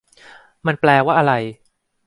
[0.65, 1.33] มันแปลว่าอะไร